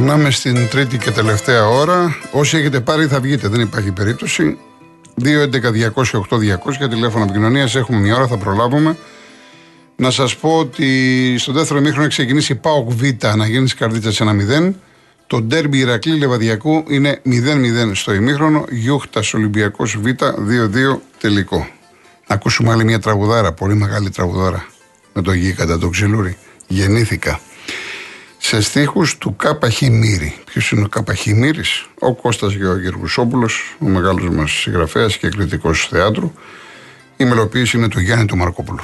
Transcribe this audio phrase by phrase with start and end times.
[0.00, 2.16] Περνάμε στην τρίτη και τελευταία ώρα.
[2.32, 4.58] Όσοι έχετε πάρει θα βγείτε, δεν υπάρχει περίπτωση.
[5.22, 7.68] 2.11.208.200 τηλέφωνο επικοινωνία.
[7.74, 8.96] Έχουμε μια ώρα, θα προλάβουμε.
[9.96, 13.02] Να σας πω ότι στο δεύτερο ημίχρονο έχει ξεκινήσει ΠΑΟΚ Β
[13.36, 14.72] να γίνεις καρδίτσα 1-0.
[15.26, 18.64] Το ντέρμπι Ηρακλή Λεβαδιακού είναι 0-0 στο ημίχρονο.
[18.70, 21.68] Γιούχτας Ολυμπιακός Β 2-2 τελικό.
[22.26, 24.66] Να ακούσουμε άλλη μια τραγουδάρα, πολύ μεγάλη τραγουδάρα.
[25.12, 26.36] Με το γη κατά το ξυλούρι.
[26.66, 27.40] Γεννήθηκα
[28.50, 30.34] σε στίχους του Κάπα Χιμήρη.
[30.44, 36.32] Ποιος είναι ο Κάπα Χιμήρης; Ο Κώστας Γεωργιουργουσόπουλος, ο μεγάλος μας συγγραφέας και κριτικός θεάτρου.
[37.16, 38.80] Η μελοποίηση είναι του Γιάννη του Μαρκόπουλου.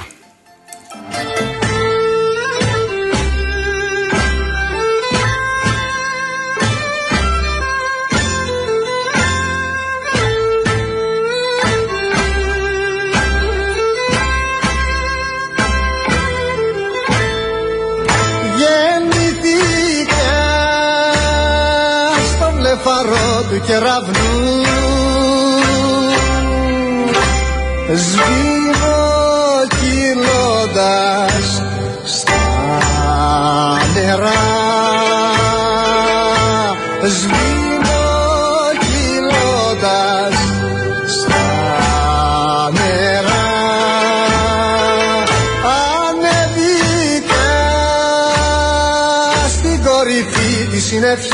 [50.87, 51.29] Κορυφή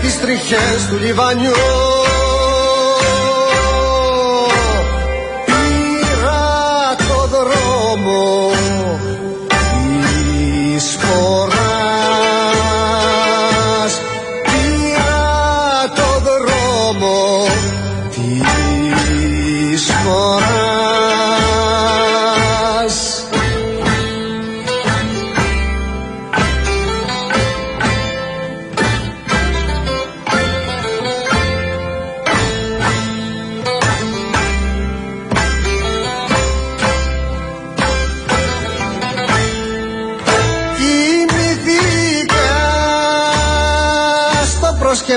[0.00, 1.52] συννεφιάς τριχές του λιβανιού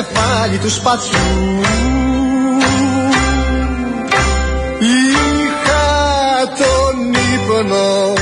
[0.05, 1.61] κεφάλι του σπατιού.
[4.79, 5.87] Είχα
[6.57, 8.13] τον ύπνο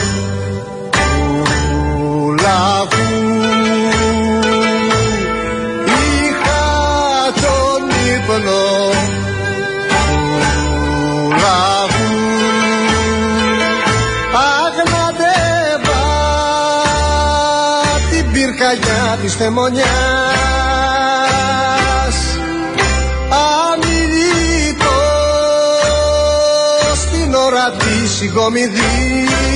[0.92, 3.12] του λαγού.
[5.86, 6.66] Είχα
[7.42, 8.66] τον ύπνο
[9.90, 10.08] του
[11.42, 12.14] λαγού.
[14.66, 16.04] Αγναντεύα
[18.10, 20.53] την πυρκαγιά της θεμονιάς
[28.23, 29.52] συγκομιδής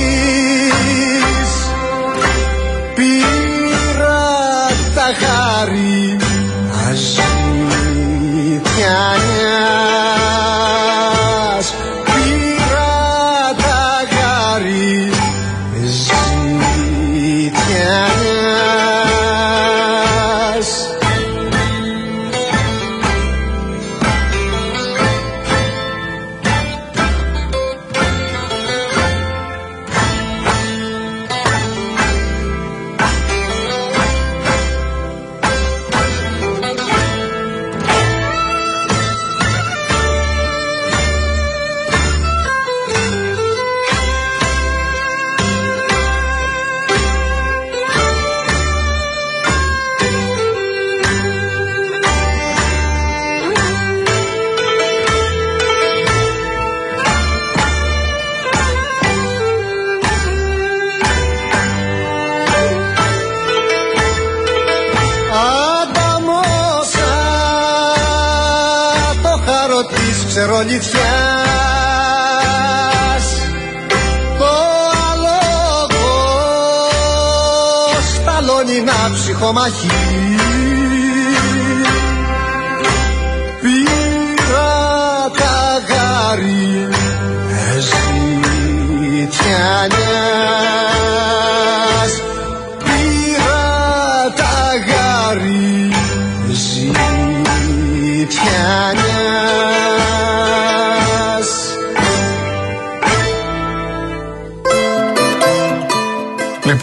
[78.84, 80.27] να ψυχομαχεί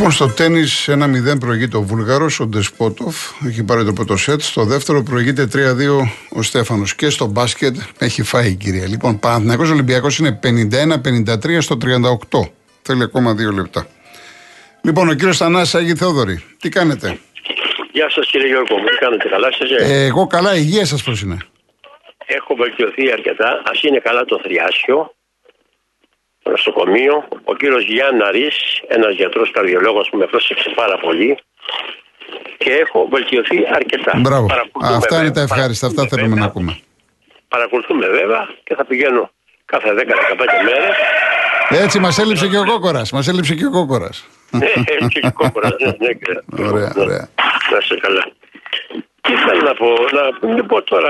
[0.06, 0.64] Λοιπόν, στο τέννη
[1.34, 3.16] 1-0 προηγείται ο Βούλγαρος, ο Ντεσπότοφ.
[3.48, 4.42] Έχει πάρει το πρώτο σετ.
[4.42, 6.96] Στο δεύτερο προηγείται 3-2 ο Στέφανος.
[6.96, 8.88] Και στο μπάσκετ έχει φάει η κυρία.
[8.88, 11.78] Λοιπόν, Παναθυνακό Ολυμπιακός είναι 51-53 στο
[12.32, 12.50] 38.
[12.82, 13.88] Θέλει ακόμα δύο λεπτά.
[14.82, 17.20] Λοιπόν, ο κύριος Θανάσης Άγη Θεόδωρη, τι κάνετε;
[17.92, 19.94] Γεια σας κύριε Γιώργο, μου τι κάνετε, καλά είστε.
[19.94, 21.38] Ε, εγώ καλά, η υγεία σας πώς είναι;
[22.26, 23.48] Έχω βελτιωθεί αρκετά.
[23.48, 25.25] Α είναι καλά το θριάσιο, το
[26.50, 27.28] νοσοκομείο.
[27.44, 28.52] Ο κύριος Γιάνναρη,
[28.88, 31.38] ένας γιατρός καρδιολόγος που με πρόσεξε πάρα πολύ.
[32.58, 34.12] Και έχω βελτιωθεί αρκετά.
[34.20, 34.46] Μπράβο.
[34.48, 35.88] Παρακολουθούμε Αυτά είναι τα βέβαια- ευχάριστα.
[35.88, 36.44] Αυτά θέλουμε βέβαια.
[36.44, 36.80] να ακούμε.
[37.48, 39.30] Παρακολουθούμε βέβαια και θα πηγαίνω
[39.66, 40.96] κάθε 10-15 μέρες.
[41.70, 43.12] Έτσι, μας έλειψε και ο κόκορας.
[43.12, 44.28] Μας έλειψε και ο κόκορας.
[44.52, 44.68] ναι,
[45.08, 46.70] και ο κόκορας, ναι, ναι, κύριε.
[46.72, 47.02] Ωραία, Ναι.
[47.04, 47.30] ωραία.
[47.72, 48.24] Να είστε καλά.
[49.22, 49.88] Τι θέλω να πω,
[50.44, 51.10] να μην πω τώρα.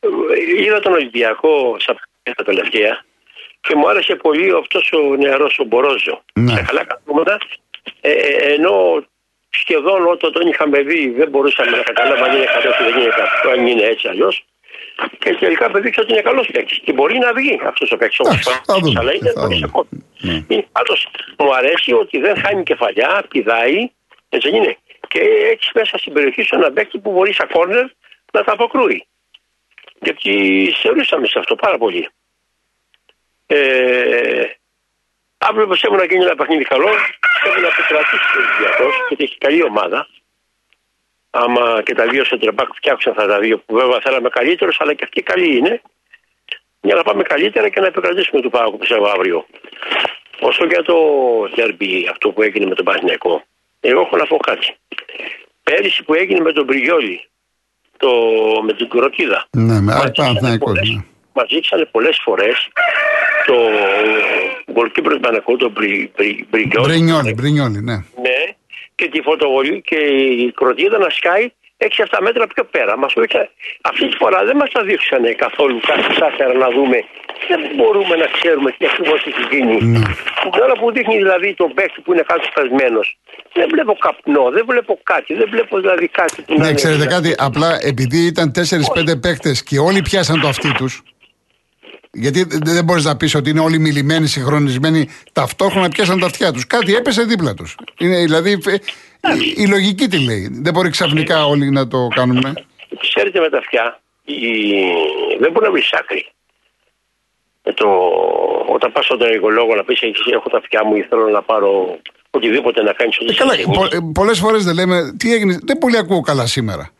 [0.00, 1.94] Ε, Είδα τον Ολυμπιακό στα
[2.36, 3.04] τα τελευταία
[3.66, 6.22] και μου άρεσε πολύ αυτός ο νεαρός ο Μπορόζο.
[6.34, 6.54] Ναι.
[6.54, 7.38] Σε καλά καθόμματα.
[8.00, 9.04] Ε, ε, ενώ
[9.50, 13.08] σχεδόν όταν τον είχαμε δει δεν μπορούσαμε να καταλάβουμε αν είναι καλός ή δεν είναι
[13.08, 14.44] καλός, αν είναι έτσι αλλιώς.
[15.18, 16.78] Και τελικά απεδείξε ότι είναι καλός παίκτης.
[16.84, 19.54] Και μπορεί να βγει αυτός ο παίκτης όπω Εντάξει, θα δούμε, αλλά είναι θα πολύ
[19.54, 19.66] δούμε.
[19.68, 19.86] ακόμα.
[20.20, 20.62] Ναι.
[20.72, 21.08] Πάντως
[21.38, 23.90] μου αρέσει ότι δεν χάνει κεφαλιά, πηδάει,
[24.28, 24.76] έτσι δεν είναι.
[25.08, 25.20] Και
[25.52, 27.84] έχεις μέσα στην περιοχή σου ένα παίκτη που μπορεί στα κόρνερ
[28.32, 29.06] να τα αποκρούει.
[30.00, 30.32] Γιατί
[30.82, 32.08] θεωρήσαμε σε αυτό πάρα πολύ.
[33.46, 34.42] Ε,
[35.38, 36.88] αύριο πιστεύω να γίνει ένα παιχνίδι καλό.
[37.42, 40.08] Πρέπει να επικρατήσει ο Ολυμπιακός γιατί έχει καλή ομάδα.
[41.30, 44.94] Άμα και τα δύο σε τρεπάκ φτιάξουν αυτά τα δύο που βέβαια θέλαμε καλύτερους, αλλά
[44.94, 45.82] και αυτοί καλοί είναι.
[46.80, 49.46] Για να πάμε καλύτερα και να επικρατήσουμε του Πάγου πιστεύω αύριο.
[50.40, 50.96] Όσο για το
[51.56, 53.42] derby αυτό που έγινε με τον Παναθηναϊκό,
[53.80, 54.76] εγώ έχω να πω κάτι.
[55.62, 57.28] Πέρυσι που έγινε με τον Μπριγιόλη,
[57.96, 58.10] το,
[58.62, 61.00] με την Κροτίδα, Ναι, με μας άλλη Παναθηναϊκός, πολλές-
[63.52, 63.58] ναι.
[63.58, 67.96] μας δείξανε πολλές φορές το γκολκίπρο του Παναθηναϊκού, τον Μπρι- Μπρι- Μπριγιόλη, Μπρινιόλι, Μπρινιόλι, ναι.
[68.26, 68.38] ναι,
[68.94, 69.96] και τη φωτοβολή και
[70.44, 71.46] η Κροτίδα να σκάει
[71.78, 72.98] 6-7 μέτρα πιο πέρα.
[72.98, 73.50] Μας το δείξανε.
[73.80, 76.98] Αυτή τη φορά δεν μας τα δείξανε καθόλου κάθε σάκερα να δούμε.
[77.48, 79.76] Δεν μπορούμε να ξέρουμε τι ακριβώς έχει γίνει.
[79.82, 80.02] Ναι.
[80.52, 83.18] Την ώρα που δείχνει δηλαδή τον παίκτη που είναι κάτω σπασμένος,
[83.52, 87.06] δεν βλέπω καπνό, δεν βλέπω κάτι, δεν βλέπω δηλαδή κάτι που να Ναι, είναι- ξέρετε
[87.06, 91.02] κάτι, απλά επειδή ήταν 4-5 παίκτες και όλοι πιάσαν το αυτί τους.
[92.18, 96.52] Γιατί δεν δεν μπορείς να πεις ότι είναι όλοι μιλημένοι, συγχρονισμένοι, ταυτόχρονα πιάσαν τα αυτιά
[96.52, 96.66] τους.
[96.66, 97.76] Κάτι έπεσε δίπλα τους.
[97.98, 98.74] Δηλαδή, ε,
[99.34, 100.48] η, η λογική τι λέει.
[100.52, 102.52] Δεν μπορεί ξαφνικά όλοι να το κάνουμε.
[103.00, 104.36] Ξέρετε με τα αυτιά, η...
[105.38, 106.26] δεν μπορεί να βρει άκρη.
[107.64, 107.86] Με το...
[108.68, 110.00] Όταν πας στον τραγικολόγο να πεις:
[110.32, 111.98] Έχω τα αυτιά μου ή θέλω να πάρω
[112.30, 115.58] οτιδήποτε να κάνεις Ε, καλά, πο, Πολλές φορές δεν λέμε τι έγινε.
[115.62, 116.90] Δεν πολύ ακούω καλά σήμερα.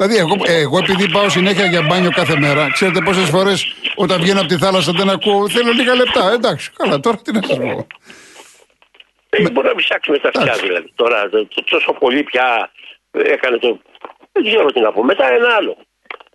[0.00, 3.58] Δηλαδή, εγώ, ε, εγώ επειδή πάω συνέχεια για μπάνιο κάθε μέρα, ξέρετε πόσες φορές
[3.94, 5.48] όταν βγαίνω από τη θάλασσα δεν ακούω.
[5.48, 6.32] Θέλω λίγα λεπτά.
[6.32, 7.86] Εντάξει, καλά, τώρα τι να σας πω.
[9.30, 10.66] Δεν μπορεί να ψάξει με τα αυτιά Εντάξει.
[10.66, 10.92] δηλαδή.
[10.94, 12.70] Τώρα το, το, τόσο πολύ πια
[13.10, 13.78] έκανε το.
[14.32, 15.04] Δεν ξέρω τι να πω.
[15.04, 15.76] Μετά ένα άλλο.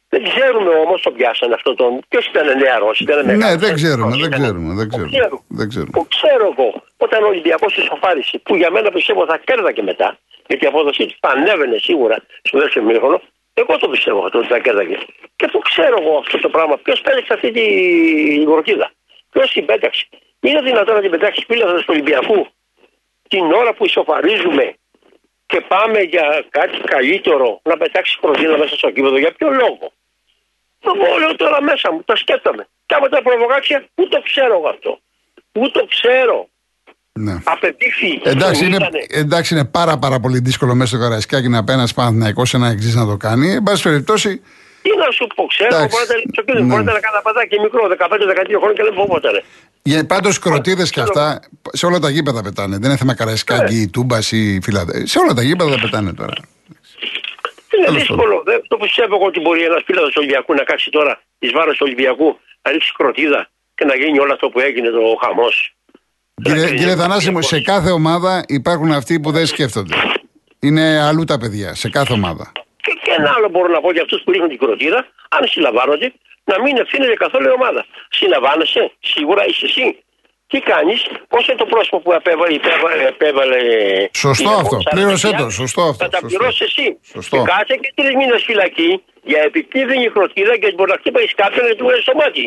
[0.09, 2.00] Δεν ξέρουμε όμως το πιάσανε αυτό τον.
[2.09, 3.45] Ποιος ήταν νεαρός, ήταν μεγάλος.
[3.45, 5.12] Ναι, δεν ξέρουμε, δεν ξέρουμε, δεν ξέρουμε.
[5.17, 5.44] ξέρω.
[5.47, 5.91] Δεν ξέρουμε.
[5.91, 10.17] Που ξέρω εγώ, όταν ο Ολυμπιακός ισοφάρισε, που για μένα πιστεύω θα κέρδακε μετά,
[10.47, 13.21] γιατί η απόδοσή του θα ανέβαινε σίγουρα στο δεύτερο μήχρονο,
[13.57, 14.97] εγώ το πιστεύω αυτό ότι θα κέρδακε.
[15.35, 18.91] Και πού ξέρω εγώ αυτό το πράγμα, ποιος πέταξε αυτή την κορκίδα,
[19.31, 20.07] ποιος την πέταξε.
[20.39, 22.47] Είναι δυνατόν να την πετάξεις πίλα του Ολυμπιακού
[23.27, 24.75] την ώρα που ισοφαρίζουμε
[25.45, 29.17] και πάμε για κάτι καλύτερο να πετάξεις κορκίδα μέσα στο κήπεδο.
[29.17, 29.91] Για ποιο λόγο.
[30.79, 32.67] Το λέω τώρα μέσα μου, το σκέφτομαι.
[32.85, 35.00] Και άμα τα προβοκάτσια, πού το ξέρω εγώ αυτό.
[35.51, 36.47] Πού το ξέρω.
[37.19, 37.36] Ναι.
[37.43, 38.22] Απεδείχθη.
[38.24, 39.05] Εντάξει που είναι, ήτανε.
[39.10, 43.05] εντάξει, είναι πάρα, πάρα πολύ δύσκολο μέσα στο Καραϊσκάκι να παίρνει Παναθηναϊκός ένα εξή να
[43.05, 43.51] το κάνει.
[43.51, 44.41] Εν πάση περιπτώσει,
[44.81, 45.95] Τι να σου πω, ξέρω, Εντάξει.
[45.95, 46.74] μπορείτε να λείψω κίνδυνο, Ναι.
[46.74, 49.34] μπορείτε να κάνετε πατάκι μικρό, 15-12 χρόνια και δεν φοβόταν.
[50.07, 51.39] πάντως κροτίδες και αυτά
[51.72, 52.77] σε όλα τα γήπεδα πετάνε.
[52.77, 55.07] Δεν είναι θέμα Καραϊσκάκι, ή Τούμπας ή Φιλαδέλφια.
[55.07, 56.34] Σε όλα τα γήπεδα πετάνε τώρα.
[57.75, 58.41] Είναι Τέλος δύσκολο.
[58.45, 61.74] Δεν το πιστεύω εγώ ότι μπορεί ένας πίλατο του Ολυμπιακού να κάτσει τώρα εις βάρος
[61.77, 65.75] του Ολυμπιακού, να ρίξει κροτίδα και να γίνει όλο αυτό που έγινε το χαμός.
[66.44, 69.96] Κύριε, κύριε Θανάση μου, σε κάθε ομάδα υπάρχουν αυτοί που δεν σκέφτονται.
[70.60, 72.51] Είναι αλλού τα παιδιά, σε κάθε ομάδα.
[72.82, 76.13] Και, και ένα άλλο μπορώ να πω για αυτούς που ρίχνουν την κροτίδα, αν συλλαμβάνονται,
[76.44, 77.86] να μην ευθύνεται καθόλου η ομάδα.
[78.10, 80.00] Συλλαμβάνεσαι, σίγουρα είσαι εσύ.
[80.48, 82.56] Τι κάνεις, πώς είναι το πρόσωπο που επέβαλε.
[82.56, 83.58] επέβαλε, επέβαλε
[84.13, 86.27] Σωστό η αυτό, Απόλλωνα πλήρωσέ Σαρδιά, το, σωστό αυτό, Θα τα σωστό.
[86.27, 86.86] πληρώσεις εσύ.
[87.13, 87.38] Σωστό.
[87.38, 91.75] Και κάτσε και τρεις μήνες φυλακή για επικίνδυνη κροτίδα και μπορεί να χτύπαει κάποιον και
[91.75, 92.46] του βγάλει στο μάτι.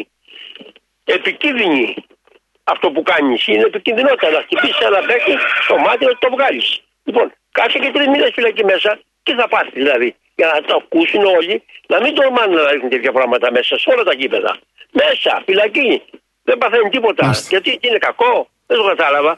[1.05, 1.95] Επικίνδυνη
[2.73, 5.35] αυτό που κάνεις είναι επικίνδυνοτητα να χτυπήσεις ένα παίκτη
[5.67, 6.69] στο μάτι να το βγάλεις.
[7.09, 7.27] Λοιπόν,
[7.59, 8.91] κάτσε και τρεις μήνες φυλακή μέσα.
[9.25, 10.09] Τι θα πάθεις δηλαδή,
[10.39, 11.55] για να το ακούσουν όλοι,
[11.93, 14.53] να μην τολμάνε να ρίχνουν τέτοια πράγματα μέσα σε όλα τα γήπεδα.
[15.01, 15.91] Μέσα, φυλακή.
[16.49, 17.23] Δεν παθαίνουν τίποτα.
[17.25, 17.47] Μάλιστα.
[17.53, 18.33] Γιατί τι είναι κακό,
[18.67, 19.33] δεν το κατάλαβα.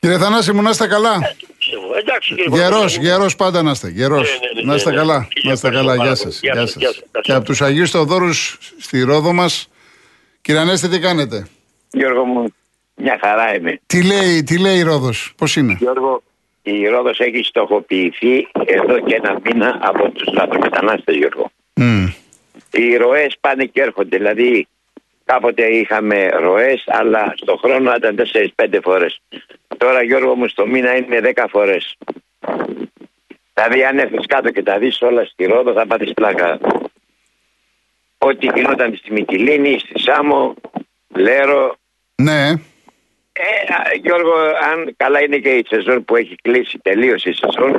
[0.00, 1.14] Κύριε Θανάση μου, να είστε καλά.
[1.58, 1.96] Πιστεύω.
[1.96, 3.08] Εντάξει, κύριε Γερός, Παπαδόπουλο.
[3.08, 3.88] γερός πάντα να είστε.
[3.88, 4.30] Γερός.
[4.30, 5.02] Ναι, ναι, ναι, Να είστε ναι, ναι.
[5.02, 5.26] καλά.
[5.32, 5.96] Κύριε Να είστε ευχαριστώ καλά.
[5.96, 6.32] πάρα Γεια πολύ.
[6.32, 6.40] σας.
[6.42, 6.82] Γεια Γεια σας, σας.
[6.82, 7.22] γεια σας.
[7.22, 8.32] Και από τους Αγίου Θεοδόρου
[8.78, 9.68] στη Ρόδο μας,
[10.40, 11.46] κύριε Ανέστη, τι κάνετε;
[11.92, 12.54] Γιώργο μου,
[12.94, 13.80] μια χαρά είμαι.
[13.86, 16.22] Τι λέει, τι λέει η Ρόδος, πώς είναι; Γιώργο,
[16.62, 21.50] η Ρόδος έχει στοχοποιηθεί εδώ και ένα μήνα από τους λαθρομετανάστες, Γιώργο.
[21.74, 22.06] Μμ.
[22.70, 24.66] Οι ροές πάνε και έρχονται, δηλαδή
[25.24, 29.20] κάποτε είχαμε ροές, αλλά στο χρόνο ήταν 4-5 φορές.
[29.76, 31.96] Τώρα, Γιώργο μου, στο μήνα είναι 10 φορές.
[33.54, 36.58] Δηλαδή, αν έρθεις κάτω και τα δεις όλα στη Ρόδο, θα πάθεις πλάκα.
[38.18, 40.54] Ό,τι γινόταν στη Μυτιλίνη, στη Σάμο,
[41.14, 41.76] Λέρο,
[42.22, 42.50] Ναι,
[43.32, 44.32] Ε, α, Γιώργο,
[44.72, 47.76] αν καλά είναι και η σεζόν που έχει κλείσει, τελείωσε η σεζόν.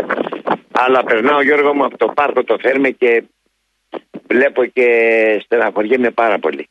[0.72, 3.24] Αλλά περνάω, Γιώργο μου, από το πάρκο το Θέρμε και
[4.28, 4.88] βλέπω και
[5.44, 6.68] στεναχωριέμαι πάρα πολύ.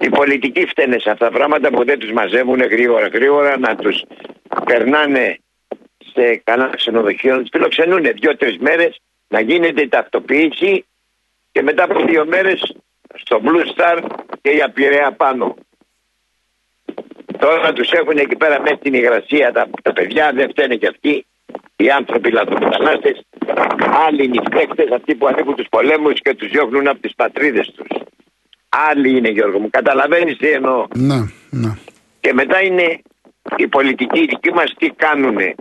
[0.00, 4.02] Οι πολιτικοί φταίνε σε αυτά τα πράγματα που δεν τους μαζεύουν γρήγορα γρήγορα να τους
[4.64, 5.38] περνάνε
[6.12, 10.84] σε κανένα ξενοδοχείο, να τους φιλοξενούν δύο-τρεις μέρες να γίνεται η ταυτοποίηση
[11.52, 12.76] και μετά από δύο μέρες
[13.14, 14.02] στο Blue Star
[14.40, 15.54] και η Απειραιά πάνω.
[17.38, 21.24] Τώρα τους έχουν εκεί πέρα μέσα στην υγρασία τα, τα παιδιά, δεν φταίνε και αυτοί.
[21.76, 23.26] Οι άνθρωποι λαθρομετανάστες,
[24.06, 27.72] άλλοι είναι οι φταίχτε, αυτοί που ανήκουν τους πολέμους και τους διώχνουν από τις πατρίδες
[27.76, 27.86] τους.
[28.68, 29.70] Άλλοι είναι, Γιώργο μου.
[29.70, 30.86] Καταλαβαίνεις τι εννοώ.
[30.94, 31.14] ναι,
[31.50, 31.76] ναι.
[32.20, 33.00] Και μετά είναι
[33.56, 35.54] οι πολιτικοί οι δικοί μας τι κάνουνε.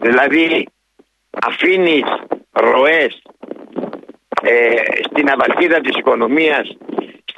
[0.00, 0.66] Δηλαδή,
[1.46, 2.04] αφήνεις
[2.50, 3.22] ροές
[4.42, 4.74] ε,
[5.10, 6.76] στην αβαρχίδα της οικονομίας,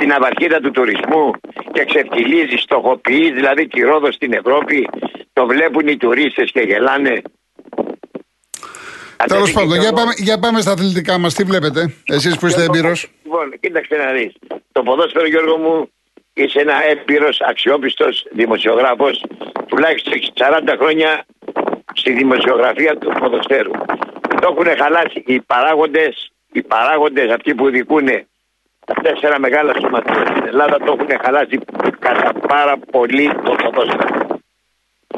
[0.04, 1.30] στην αβαρχίδα του τουρισμού
[1.72, 4.88] και ξεφτιλίζει, στοχοποιεί δηλαδή τη Ρόδο στην Ευρώπη,
[5.32, 7.22] το βλέπουν οι τουρίστες και γελάνε.
[9.26, 11.34] Τέλος Κατέβηκε πάντων, και για εγώ- πάμε, για πάμε στα αθλητικά μας.
[11.34, 14.32] Τι βλέπετε, εσείς που είστε Γιώργο, έμπειρος; Λοιπόν, κοίταξε να δεις.
[14.72, 15.90] Το ποδόσφαιρο, Γιώργο μου,
[16.32, 19.24] είσαι ένα έμπειρος, αξιόπιστος δημοσιογράφος,
[19.66, 21.24] τουλάχιστον έχεις 40 χρόνια
[21.94, 23.70] στη δημοσιογραφία του ποδοσφαίρου.
[24.40, 28.08] Το έχουν χαλάσει οι παράγοντες, οι παράγοντες αυτοί που δικούν
[28.84, 31.58] τα τέσσερα μεγάλα σωματεία στην Ελλάδα το έχουν χαλάσει
[31.98, 34.38] κατά πάρα πολύ το ποδόσφαιρο.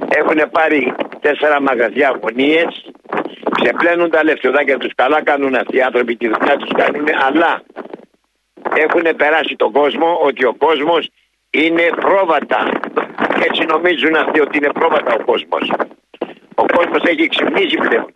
[0.08, 2.90] Έχουν πάρει τέσσερα μαγαζιά αγωνίες,
[3.61, 7.62] ξεπλένουν τα λεφτοδάκια τους, καλά κάνουν αυτοί οι άνθρωποι, τη δουλειά τους κάνουν, αλλά
[8.75, 11.08] έχουν περάσει τον κόσμο ότι ο κόσμος
[11.50, 12.68] είναι πρόβατα.
[13.46, 15.73] Έτσι νομίζουν αυτοί ότι είναι πρόβατα ο κόσμος.
[16.54, 18.12] Ο κόσμος έχει ξυπνήσει πλέον.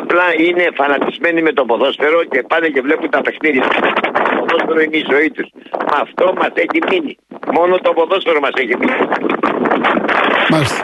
[0.00, 3.62] Απλά είναι φανατισμένοι με το ποδόσφαιρο και πάνε και βλέπουν τα παιχνίδια.
[3.68, 5.48] Το ποδόσφαιρο είναι η ζωή τους.
[5.90, 7.16] Μα αυτό μας έχει μείνει.
[7.56, 8.96] Μόνο το ποδόσφαιρο μας έχει μείνει.
[10.50, 10.80] Μάλιστα.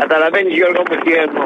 [0.00, 1.44] Καταλαβαίνεις Γιώργο μου τι εννοώ.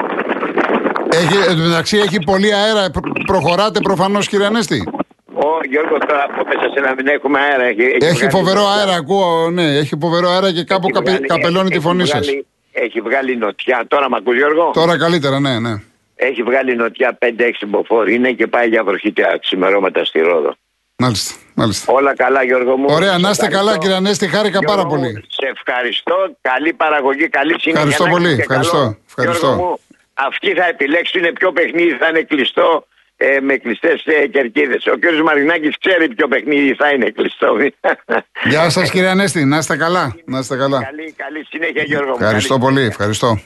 [1.20, 2.90] Έχει, εν τω μεταξύ έχει πολύ αέρα.
[2.90, 4.88] Προ- προχωράτε προφανώς, κύριε Ανέστη.
[5.34, 7.64] Ο Γιώργο τώρα από μέσα σε ένα μήνα έχουμε αέρα.
[7.64, 9.50] Έχει, Έχει βγάλει- φοβερό αέρα, ακούω.
[9.50, 12.20] Ναι, έχει φοβερό αέρα και κάπου έχει καπε- βγάλει- καπελώνει τη έχει φωνή σας.
[12.26, 13.84] βγάλει- Έχει βγάλει νοτιά.
[13.88, 15.74] Τώρα με ακούς Γιώργο; Τώρα καλύτερα, ναι, ναι.
[16.20, 17.28] Έχει βγάλει νοτιά 5-6
[17.66, 18.08] μποφόρ.
[18.08, 20.54] Είναι και πάει για βροχή τα ξημερώματα στη Ρόδο.
[20.96, 21.34] Μάλιστα.
[21.54, 21.92] μάλιστα.
[21.92, 22.86] Όλα καλά Γιώργο μου.
[22.88, 23.66] Ωραία, Σε να είστε ευχαριστώ.
[23.66, 24.28] καλά, κύριε Ανέστη.
[24.28, 25.24] Χάρηκα πάρα Γιώργο μου, πολύ.
[25.28, 26.16] Σε ευχαριστώ.
[26.40, 27.88] Καλή παραγωγή, καλή συνέχεια.
[27.88, 28.98] Ευχαριστώ να έχεις πολύ, και ευχαριστώ, καλό.
[29.08, 29.46] ευχαριστώ.
[29.46, 29.78] Γιώργο μου,
[30.14, 34.86] αυτοί θα επιλέξουν ποιο παιχνίδι θα είναι κλειστό ε, με κλειστές ε, κερκίδες.
[34.86, 35.04] Ο κ.
[35.24, 37.56] Μαρινάκης ξέρει ποιο παιχνίδι θα είναι κλειστό.
[38.50, 39.44] Γεια σας, κύριε Ανέστη.
[39.44, 40.14] Να είστε καλά.
[40.24, 40.82] Να είστε καλά.
[40.82, 42.08] καλή, καλή συνέχεια, Γιώργο.
[42.10, 42.16] μου.
[42.20, 42.76] Ευχαριστώ Καλή πολύ.
[42.78, 42.96] συνέχεια.
[42.98, 43.40] Ευχαριστώ.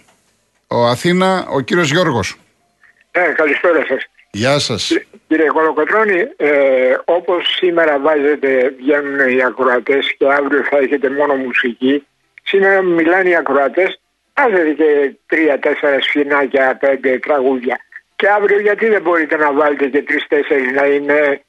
[0.67, 2.37] Ο Αθήνα, ο κύριος Γιώργος.
[3.13, 4.05] Ε, καλησπέρα σας.
[4.31, 4.99] Γεια σας.
[5.29, 12.07] Κύριε Κολοκοτρώνη, ε, όπως σήμερα βάζετε, βγαίνουν οι ακροατές και αύριο θα έχετε μόνο μουσική,
[12.43, 14.01] σήμερα μιλάνε οι ακροατές,
[14.35, 17.81] βάζετε και τρία-τέσσερα σφινάκια, πέντε τραγούδια.
[18.17, 21.43] Και αύριο γιατί δεν μπορείτε να βάλετε και τρεις-τέσσερις να είναι,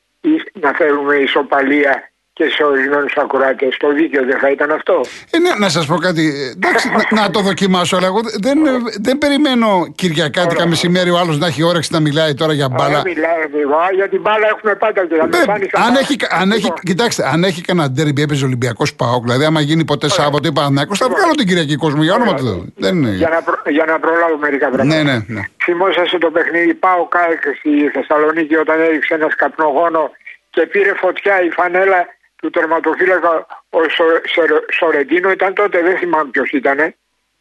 [0.53, 3.78] να φέρουμε ισοπαλία και σε ορισμένους ακροατές.
[3.78, 5.02] Το δίκαιο δεν θα ήταν αυτό.
[5.32, 6.22] Ε, ναι, να σας πω κάτι.
[6.28, 8.72] Ε, Εντάξει, να, να το δοκιμάσω, αλλά εγώ δεν, ε,
[9.02, 12.86] δεν περιμένω Κυριακάτικα μεσημέρι ο άλλος να έχει όρεξη να μιλάει τώρα για μπάλα.
[12.86, 15.86] Αλλά μιλάμε εγώ, για την μπάλα έχουμε πάντα και θα με Ε, πάνε στα αν
[15.88, 16.00] μπάλα.
[16.00, 19.86] έχει, αν έχει, Λοιπόν, κοιτάξτε, αν έχει κανένα ντέρμπι έπαιζε Ολυμπιακός Πάοκ, δηλαδή άμα γίνει
[19.86, 22.74] ποτέ Σάββατο ή Παναθηναϊκός, θα βγάλω την Κυριακή κόσμο για όνομα του Θεού.
[22.75, 23.28] Δεν Για είναι.
[23.36, 25.04] να, προ, για να προλάβω μερικά πράγματα.
[25.04, 25.42] Ναι, ναι, ναι.
[25.63, 30.12] Θυμόσαστε το παιχνίδι Πάο Κάεκ στη Θεσσαλονίκη όταν έριξε ένα καπνογόνο
[30.50, 32.00] και πήρε φωτιά η φανέλα
[32.44, 33.32] του τερματοφύλακα
[33.70, 36.78] ο Σο, Σο- Σορεντίνο ήταν τότε, δεν θυμάμαι ποιος ήταν.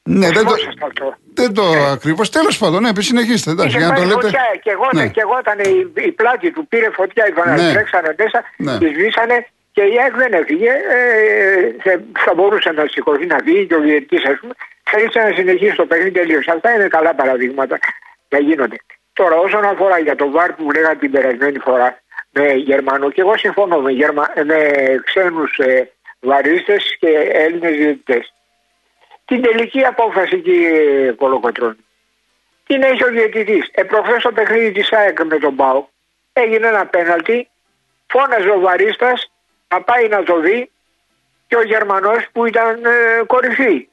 [0.04, 1.14] Ναι, δεν το, Θυμόσαστε αυτό.
[1.34, 1.62] δεν το
[1.96, 2.30] ακριβώς.
[2.30, 3.50] Τέλος πάντων, ναι, συνεχίστε.
[3.50, 4.20] Εντάξει, Είχε για να το πάει λέτε.
[4.20, 5.06] φωτιά και εγώ, Ναι.
[5.08, 7.72] και εγώ ήταν η, η πλάτη του, πήρε φωτιά η φανέλα, Ναι.
[7.72, 8.78] τρέξανε μέσα, Ναι.
[8.78, 11.00] τη σβήσανε και η ΑΕΚ δεν έφυγε, ε,
[11.82, 14.54] θε- θα μπορούσε να σηκωθεί να φύγει και ο διαιτητής ας πούμε,
[14.90, 16.48] θέλησε να συνεχίσει το παιχνίδι τελείως.
[16.48, 17.78] Αυτά είναι καλά παραδείγματα
[18.28, 18.76] να γίνονται.
[19.12, 22.01] Τώρα όσον αφορά για το ΒΑΡ που λέγατε την περασμένη φορά
[22.32, 24.70] με Γερμανό και εγώ συμφωνώ με, Γερμα, με
[25.04, 28.32] ξένους ε, βαρίστες και Έλληνες διαιτητές.
[29.24, 31.76] την τελική απόφαση κύριε Κολοκοτρώνη.
[32.66, 33.68] Την έχει ο διαιτητής.
[33.72, 35.86] Ε, προχθές το παιχνίδι της ΑΕΚ με τον ΠΑΟ
[36.32, 37.48] έγινε ένα πέναλτι,
[38.06, 39.32] φώναζε ο Βαρίστας
[39.68, 40.70] να πάει να το δει
[41.46, 43.88] και ο Γερμανός που ήταν ε, κορυφή.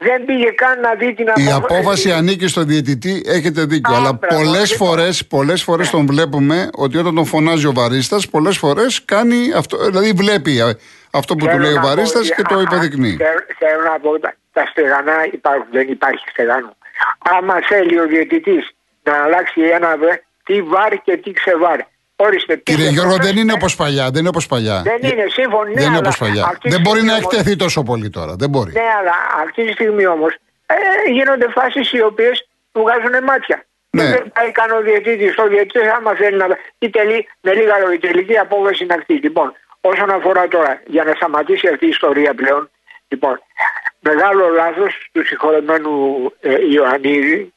[0.00, 1.74] Δεν πήγε καν να δει την Η απόφαση.
[1.74, 3.94] απόφαση ανήκει στον διαιτητή, έχετε δίκιο.
[3.94, 4.88] Α, αλλά μπράβο, πολλές λοιπόν.
[4.88, 9.76] φορές πολλές φορές τον βλέπουμε ότι όταν τον φωνάζει ο βαρίστας, πολλές φορές κάνει αυτό.
[9.90, 10.72] Δηλαδή βλέπει ε,
[11.10, 13.16] αυτό που του Θέλω λέει ο να πω, βαρίστας και το α, υποδεικνύει.
[13.16, 16.76] Θέλω, θέλω να πω, τα, τα στεγανά υπάρχουν, δεν υπάρχει στεγανό.
[17.18, 18.70] Άμα θέλει ο διαιτητής
[19.02, 21.78] να αλλάξει ένα βε, τι βάρ και τι ξεβάρ.
[22.20, 24.04] Ορίστε, Κύριε πήγε Γιώργο, προχθές, δεν είναι ε, όπως παλιά.
[24.10, 24.82] Δεν είναι όπως παλιά.
[24.82, 26.44] Δεν είναι σύμφωνο, ναι, δεν είναι αλλά όπως παλιά.
[26.44, 28.34] αυτή τη Δεν μπορεί στιγμή να όμως- εκτεθεί τόσο πολύ τώρα.
[28.42, 28.72] Δεν μπορεί.
[28.72, 30.32] Ναι, αλλά αυτή τη στιγμή όμως
[30.66, 33.62] ε, γίνονται φάσεις οι οποίες του βγάζουν μάτια.
[33.90, 34.04] Ναι.
[34.10, 35.38] Δεν πάει καν ο διαιτητής.
[35.38, 36.46] Ο διαιτητής, άμα θέλει να.
[36.78, 39.14] Η τελή, με λίγα λόγια, η τελική απόφαση είναι αυτή.
[39.14, 42.70] Λοιπόν, όσον αφορά τώρα, για να σταματήσει αυτή η ιστορία πλέον,
[43.08, 43.40] λοιπόν,
[44.00, 45.92] μεγάλο λάθος του συγχωρεμένου
[46.40, 47.52] ε, Ιωαννίδη,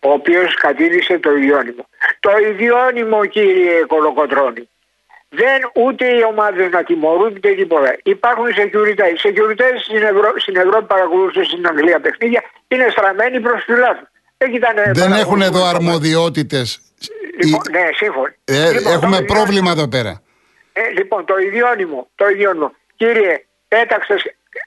[0.00, 1.88] ο οποίος κατήρισε το ιδιώνυμο.
[2.20, 4.68] Το ιδιώνυμο, κύριε Κολοκοτρώνη,
[5.28, 7.96] δεν ούτε οι ομάδες να τιμωρούν ούτε τίποτα.
[8.02, 9.04] Υπάρχουν security.
[9.14, 10.32] Οι security στην, Ευρώ...
[10.36, 14.06] στην Ευρώπη παρακολουθούν στην Αγγλία παιχνίδια, είναι στραμμένοι προς του λάθου.
[14.92, 16.80] Δεν έχουν εδώ αρμοδιότητες.
[17.42, 18.32] Λοιπόν, ναι, σύμφωνο.
[18.44, 20.22] Ε, Λοιπόν, έχουμε το πρόβλημα εδώ πέρα.
[20.72, 22.72] ε, λοιπόν, το ιδιώνυμο, το ιδιώνυμο.
[22.96, 24.22] Κύριε, πέταξες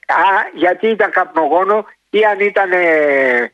[0.06, 0.22] α,
[0.54, 3.52] γιατί ήταν καπνογόνο ή αν ήταν ε, ε, ε,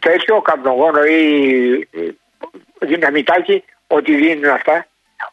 [0.00, 2.08] τέτοιο καπνογόνο ή ε,
[2.78, 4.86] δυναμητάκι, ότι δίνουν αυτά.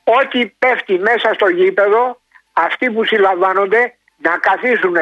[0.03, 2.22] Ό,τι πέφτει μέσα στο γήπεδο,
[2.53, 4.96] αυτοί που συλλαμβάνονται να καθίσουν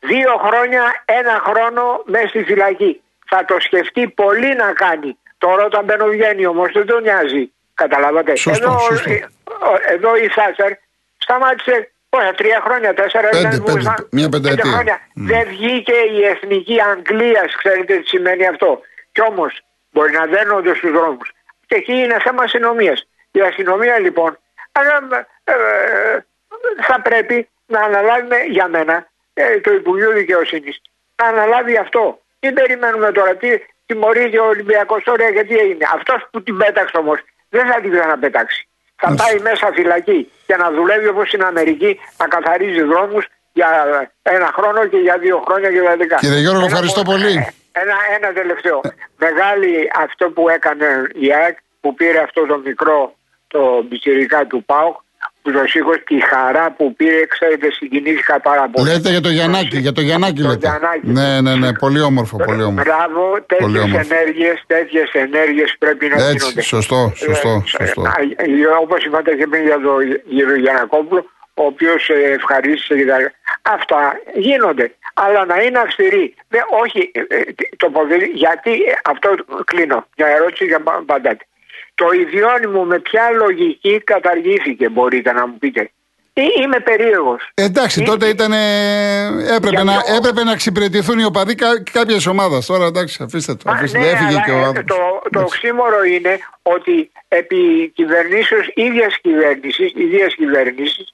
[0.00, 3.02] δύο χρόνια, ένα χρόνο μέσα στη φυλακή.
[3.28, 5.18] Θα το σκεφτεί πολύ να κάνει.
[5.38, 7.52] Τώρα όταν μπαίνω βγαίνει όμως δεν τον νοιάζει.
[7.74, 8.36] Καταλάβατε.
[8.36, 9.10] Σωστό, εδώ, σωστό.
[9.10, 10.72] ε, ο- εδώ η Θάτσερ
[11.18, 14.70] σταμάτησε πόσα, τρία χρόνια, τέσσερα Πέντε, ήταν που πέντε, ήσταν- μια πέντε πενταετία.
[14.72, 15.00] χρόνια.
[15.14, 15.26] Μμ.
[15.26, 18.80] Δεν βγήκε η εθνική Αγγλίας, ξέρετε τι σημαίνει αυτό.
[19.12, 21.32] Κι όμως μπορεί να δένονται στους δρόμους.
[21.66, 23.06] Και εκεί είναι θέμα αστυνομίας.
[23.30, 24.38] Η αστυνομία λοιπόν
[24.72, 26.24] αλλά, ε, ε,
[26.82, 30.80] θα πρέπει να αναλάβει με- για μένα ε, το Υπουργείο Δικαιοσύνης.
[31.22, 32.20] Να αναλάβει αυτό.
[32.40, 33.48] Μην περιμένουμε τώρα τι
[33.86, 35.86] τιμωρείται ο Ολυμπιακός τώρα γιατί έγινε.
[35.94, 37.18] Αυτός που την πέταξε όμως
[37.48, 38.68] δεν θα την ξαναπετάξει.
[38.96, 39.26] Θα Μάλιστα.
[39.30, 43.68] πάει μέσα φυλακή για να δουλεύει όπως στην Αμερική να καθαρίζει δρόμους για
[44.22, 46.16] ένα χρόνο και για δύο χρόνια και για δέκα.
[46.16, 47.34] Κύριε Γιώργο, Ένα ευχαριστώ πο- πολύ.
[47.82, 48.80] Ένα, ένα τελευταίο.
[49.24, 53.14] Μεγάλη αυτό που έκανε η ΑΕΚ που πήρε αυτό το μικρό
[53.54, 54.96] το πιτσιρικά του ΠΑΟΚ
[55.42, 58.88] που το σήκωσε τη χαρά που πήρε, ξέρετε, συγκινήθηκα πάρα πολύ.
[58.90, 60.66] Λέτε για το Γιαννάκη, για το Γιαννάκη Το λέτε.
[60.68, 61.00] Γιαννάκη.
[61.06, 62.90] Ναι, ναι, ναι, πολύ όμορφο, πολύ όμορφο.
[62.90, 64.14] Μπράβο, Πολύ τέτοιε όμορφο.
[64.14, 66.60] ενέργειε, τέτοιες ενέργειες πρέπει να Έτσι, γίνονται.
[66.62, 68.02] σωστό, σωστό, σωστό.
[68.82, 69.98] Όπως είπατε και πριν για τον
[70.28, 73.32] κύριο Γιανακόπουλο, ο οποίος ευχαρίστησε και τα λοιπά.
[73.62, 74.94] Αυτά γίνονται.
[75.14, 76.34] Αλλά να είναι αυστηροί.
[76.48, 77.42] Δεν, όχι, ε, ε,
[77.76, 79.28] το ποδήλι, γιατί ε, αυτό
[79.64, 80.06] κλείνω.
[80.16, 81.44] Μια ερώτηση για πα- απαντάτε.
[82.00, 85.90] Το ιδιώνυμο με ποια λογική καταργήθηκε, μπορείτε να μου πείτε.
[86.32, 87.50] Ή είμαι περίεργος.
[87.54, 88.52] Εντάξει, Ή- τότε ήταν.
[89.56, 91.54] Έπρεπε, Για να, ποιο- έπρεπε να εξυπηρετηθούν οι οπαδοί
[91.92, 92.58] κάποια ομάδα.
[92.66, 93.62] Τώρα εντάξει, αφήστε το.
[93.66, 94.10] Μα, Αφήστε, ναι, το.
[94.10, 94.96] Έφυγε αλλά, και ο ε, άνθρωπος.
[94.96, 101.12] το, το οξύμορο είναι ότι επί κυβερνήσεως ίδιας κυβέρνησης, ίδιας κυβέρνησης,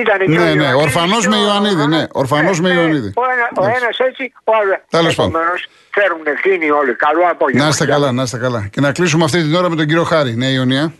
[0.00, 2.74] ήταν και ο Ναι, ναι, Ιωαννίδης ορφανός και με ο- Ιωαννίδη, ναι, ορφανός με ναι,
[2.74, 3.12] Ιωαννίδη.
[3.16, 3.82] Ο, ένα, ο Εντάξει.
[3.82, 4.76] ένας έτσι, ο άλλος.
[4.90, 5.30] Τέλος πάντων.
[5.34, 6.94] Επομένως, φέρουν ευθύνη όλοι.
[6.94, 7.62] Καλό απόγευμα.
[7.62, 8.68] Να είστε καλά, να είστε καλά.
[8.72, 10.34] Και να κλείσουμε αυτή την ώρα με τον κύριο Χάρη.
[10.36, 10.92] Ναι, Ιωνία.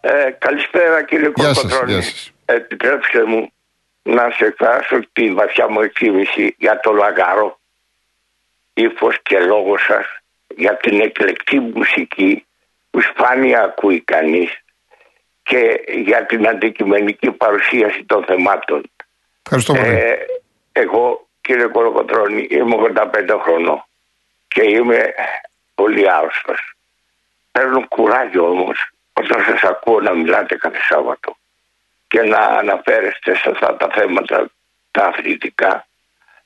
[0.00, 1.92] Ε, καλησπέρα κύριε Γεια σας, Κοκοτρώνη.
[1.92, 2.30] γεια σας.
[2.44, 3.50] Επιτρέψτε μου
[4.02, 7.58] να σε εκφράσω τη βαθιά μου εκτίμηση για το λαγάρο
[8.74, 10.06] ύφος και λόγος σας
[10.56, 12.46] για την εκλεκτή μουσική
[12.90, 14.50] που σπάνια ακούει κανείς
[15.46, 18.90] και για την αντικειμενική παρουσίαση των θεμάτων.
[19.42, 19.88] Ευχαριστώ πολύ.
[19.88, 20.16] Ε,
[20.72, 23.84] εγώ κύριε Κολοκοτρώνη είμαι 85 χρονών
[24.48, 25.14] και είμαι
[25.74, 26.76] πολύ άρρωστος.
[27.52, 31.36] Παίρνω κουράγιο όμως όταν σας ακούω να μιλάτε κάθε Σάββατο
[32.08, 34.50] και να αναφέρεστε σε αυτά τα θέματα
[34.90, 35.86] τα αθλητικά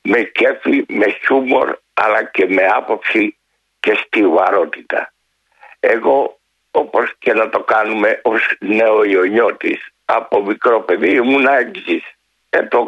[0.03, 3.37] με κέφι, με χιούμορ αλλά και με άποψη
[3.81, 5.13] και στιβαρότητα.
[5.81, 6.40] Εγώ
[6.71, 12.03] όπως και να το κάνουμε ως νεοϊονιώτης από μικρό παιδί ήμουν έξις.
[12.51, 12.87] Ε, το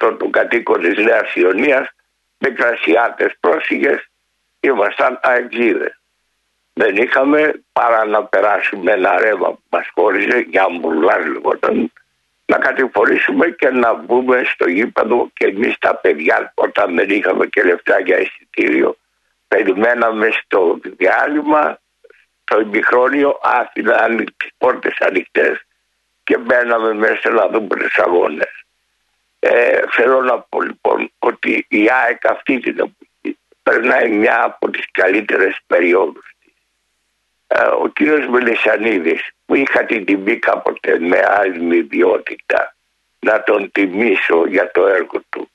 [0.00, 1.88] 80% των κατοίκων της Νέας Ιωνίας
[2.38, 4.08] μικρασιάτες πρόσφυγες
[4.60, 6.00] ήμασταν αεξίδες.
[6.72, 11.92] Δεν είχαμε παρά να περάσουμε ένα ρεύμα που μας χώριζε για αμπουρλάς λεγόταν
[12.46, 17.62] να κατηφορήσουμε και να μπούμε στο γήπεδο και εμείς τα παιδιά όταν δεν είχαμε και
[17.62, 18.96] λεφτά για εισιτήριο
[19.48, 21.78] περιμέναμε στο διάλειμμα
[22.46, 25.66] το ημιχρόνιο άφηνα τις πόρτες ανοιχτές
[26.24, 28.64] και μπαίναμε μέσα να δούμε τους αγώνες.
[29.38, 34.84] Ε, θέλω να πω λοιπόν ότι η ΑΕΚ αυτή την εποχή περνάει μια από τις
[34.90, 36.52] καλύτερες περιόδους της.
[37.46, 42.76] Ε, ο κύριος Μελισανίδης που είχα την τιμή κάποτε με άλλη ιδιότητα
[43.18, 45.50] να τον τιμήσω για το έργο του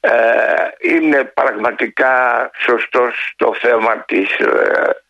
[0.00, 5.04] ε, είναι πραγματικά σωστός στο θέμα της ε, ε,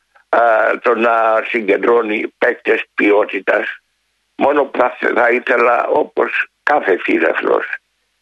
[0.83, 3.81] το να συγκεντρώνει παίκτες ποιότητας
[4.37, 7.67] μόνο που θα, θα ήθελα όπως κάθε φίλαθλος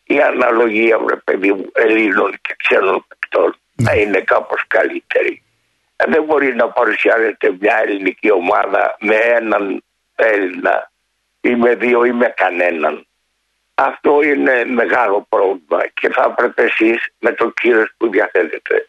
[0.05, 5.43] η αναλογία βρε παιδί μου Ελλήνων και ξένων παικτών να είναι κάπως καλύτερη.
[5.97, 9.83] Ε, δεν μπορεί να παρουσιάζεται μια ελληνική ομάδα με έναν
[10.15, 10.91] Έλληνα
[11.41, 13.07] ή με δύο ή με κανέναν.
[13.75, 18.89] Αυτό είναι μεγάλο πρόβλημα και θα έπρεπε εσείς με το κύριο που διαθέτετε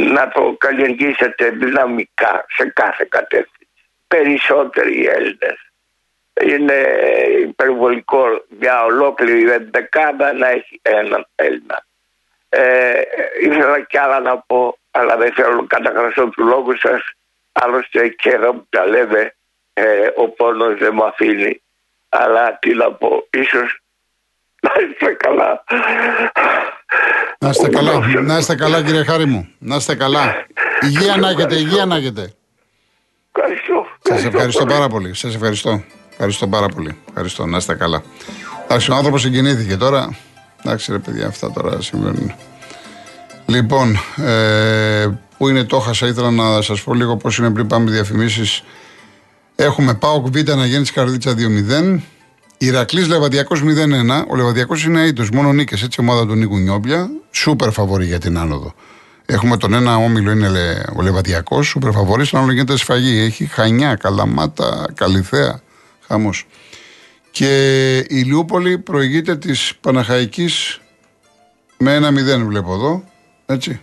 [0.00, 3.68] να το καλλιεργήσετε δυναμικά σε κάθε κατεύθυνση.
[4.06, 5.70] Περισσότεροι Έλληνες.
[6.42, 6.74] Είναι
[7.40, 11.86] υπερβολικό μια ολόκληρη δεκάδα να έχει έναν Έλληνα.
[12.48, 13.02] Ε,
[13.40, 17.02] ήθελα κι άλλα να πω, αλλά δεν θέλω να καταγραφώ του λόγου σας.
[17.52, 19.34] Άλλωστε και εδώ που τα λέμε,
[19.72, 21.62] ε, ο πόνος δεν μου αφήνει.
[22.08, 23.80] Αλλά τι να πω, ίσως
[24.60, 25.64] να είστε καλά.
[27.38, 29.48] Να είστε καλά, να είστε καλά κύριε Χάρη μου.
[29.58, 30.34] Να είστε καλά.
[30.80, 32.32] Υγεία να έχετε, υγεία να έχετε.
[33.32, 33.86] Ευχαριστώ.
[34.02, 35.14] Σας ευχαριστώ πάρα πολύ.
[35.14, 35.82] Σας ευχαριστώ.
[36.10, 36.96] Ευχαριστώ πάρα πολύ.
[37.08, 37.46] Ευχαριστώ.
[37.46, 38.02] Να είστε καλά.
[38.64, 40.16] Εντάξει, ο άνθρωπος συγκινήθηκε τώρα.
[40.64, 42.34] Εντάξει, ρε παιδιά, αυτά τώρα συμβαίνουν.
[43.46, 45.06] Λοιπόν, ε,
[45.38, 48.62] που είναι το χάσα, ήθελα να σας πω λίγο πώς είναι πριν πάμε διαφημίσεις.
[49.56, 52.00] Έχουμε Πάοκ Β να γίνει Καρδίτσα 2-0.
[52.58, 54.24] Ηρακλής Λεβαδιακός 0-1.
[54.28, 55.82] Ο Λεβαδιακός είναι αίτο, μόνο νίκες.
[55.82, 57.10] Έτσι, ομάδα του Νίκου Νιόμπια.
[57.30, 58.74] Σούπερ φαβορή για την άνοδο.
[59.26, 62.24] Έχουμε τον ένα όμιλο, είναι λε, ο Λεβαδιακός, σούπερ φαβορή.
[62.24, 63.18] Στον άλλο γίνεται σφαγή.
[63.18, 65.60] Έχει χανιά, καλαμάτα, καλυθέα.
[66.06, 66.46] Χαμός.
[67.30, 70.80] Και η Λιούπολη προηγείται της Παναχαϊκής
[71.78, 73.04] με ένα 0 βλέπω εδώ.
[73.46, 73.80] Έτσι.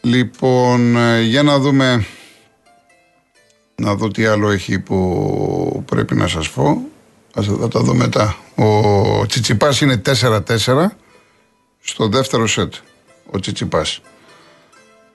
[0.00, 2.06] Λοιπόν, ε, για να δούμε.
[3.74, 6.82] Να δω τι άλλο έχει που πρέπει να σας πω.
[7.38, 8.36] Ας θα τα δω μετά.
[8.54, 10.40] Ο Τσιτσιπάς είναι 4-4
[11.80, 12.74] στο δεύτερο σετ.
[13.30, 14.00] Ο Τσιτσιπάς.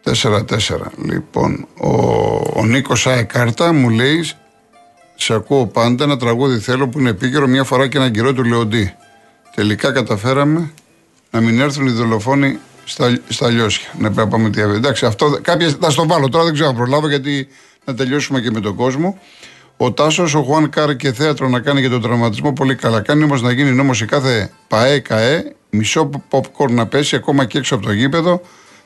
[0.03, 0.41] 4-4.
[1.05, 1.89] Λοιπόν, ο,
[2.53, 4.29] ο Νίκος Αεκάρτα μου λέει
[5.15, 8.43] σε ακούω πάντα ένα τραγούδι θέλω που είναι επίκαιρο μια φορά και ένα καιρό του
[8.43, 8.95] Λεοντή.
[9.55, 10.73] Τελικά καταφέραμε
[11.31, 13.87] να μην έρθουν οι δολοφόνοι στα, στα λιώσια.
[13.93, 16.75] Να πρέπει να πάμε τη Εντάξει, αυτό κάποια, θα στο βάλω τώρα, δεν ξέρω αν
[16.75, 17.47] προλάβω γιατί
[17.85, 19.19] να τελειώσουμε και με τον κόσμο.
[19.83, 23.01] Ο Τάσος, ο Χουάν Κάρ και θέατρο να κάνει για τον τραυματισμό πολύ καλά.
[23.01, 27.57] Κάνει όμως να γίνει νόμος σε κάθε ΠαΕ, ΚαΕ, μισό popcorn να πέσει ακόμα και
[27.57, 28.41] έξω από το γήπεδο.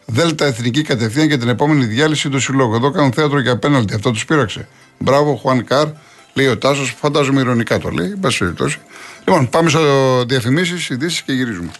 [0.05, 2.75] Δέλτα εθνική κατευθείαν και την επόμενη διάλυση του συλλόγου.
[2.75, 3.93] Εδώ κάνουν θέατρο για απέναντι.
[3.93, 4.67] Αυτό τους πείραξε.
[4.97, 5.87] Μπράβο, Χουάν Κάρ.
[6.33, 8.13] Λέει ο Τάσος, φαντάζομαι ηρωνικά το λέει.
[8.23, 8.55] Εν
[9.25, 9.79] Λοιπόν, πάμε στο
[10.25, 11.71] διαφημίσεις, ειδήσεις και γυρίζουμε.